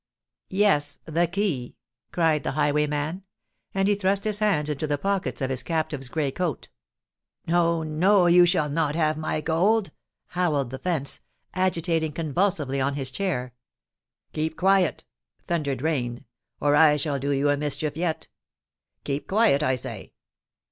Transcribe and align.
"Yes—the 0.49 1.27
key!" 1.27 1.77
cried 2.11 2.41
the 2.43 2.53
highwayman; 2.53 3.21
and 3.71 3.87
he 3.87 3.93
thrust 3.93 4.23
his 4.23 4.39
hands 4.39 4.67
into 4.67 4.87
the 4.87 4.97
pockets 4.97 5.41
of 5.41 5.51
his 5.51 5.61
captive's 5.61 6.09
grey 6.09 6.31
coat. 6.31 6.69
"No—no: 7.45 8.25
you 8.25 8.47
shall 8.47 8.67
not 8.67 8.95
have 8.95 9.15
my 9.15 9.41
gold!" 9.41 9.91
howled 10.29 10.71
the 10.71 10.79
fence, 10.79 11.19
agitating 11.53 12.13
convulsively 12.13 12.81
on 12.81 12.95
his 12.95 13.11
chair. 13.11 13.53
"Keep 14.33 14.57
quiet!" 14.57 15.03
thundered 15.45 15.83
Rain; 15.83 16.25
"or 16.59 16.75
I 16.75 16.95
shall 16.95 17.19
do 17.19 17.29
you 17.29 17.51
a 17.51 17.55
mischief 17.55 17.95
yet! 17.95 18.27
Keep 19.03 19.27
quiet, 19.27 19.61
I 19.61 19.75
say. 19.75 20.13